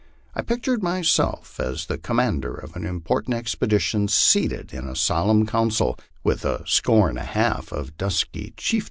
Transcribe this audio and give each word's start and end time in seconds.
I 0.33 0.41
pictured 0.41 0.79
to 0.79 0.83
myself 0.83 1.55
the 1.57 1.99
commander 2.01 2.55
of 2.55 2.75
an 2.75 2.87
important 2.87 3.35
expedition 3.35 4.07
seated 4.07 4.73
in 4.73 4.95
solemn 4.95 5.45
council 5.45 5.95
with 6.23 6.43
a 6.43 6.63
score 6.65 7.07
and 7.07 7.19
a 7.19 7.23
half 7.23 7.71
of 7.71 7.95
dusky 7.97 8.27
chief 8.27 8.39
MY 8.39 8.43
LIFE 8.43 8.49
OX 8.49 8.61
THE 8.61 8.69
PLAINS. 8.71 8.79